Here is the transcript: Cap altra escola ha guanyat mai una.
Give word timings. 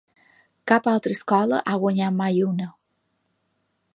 Cap 0.71 0.89
altra 0.91 1.13
escola 1.17 1.59
ha 1.73 1.77
guanyat 1.85 2.19
mai 2.23 2.43
una. 2.47 2.69